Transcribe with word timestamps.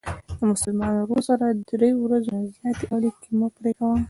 د 0.37 0.39
مسلمان 0.53 0.91
ورور 0.95 1.21
سره 1.29 1.45
له 1.57 1.63
درې 1.71 1.89
ورځو 2.03 2.29
نه 2.35 2.43
زیاتې 2.55 2.85
اړیکې 2.95 3.29
مه 3.39 3.47
پری 3.55 3.71
کوه. 3.77 3.97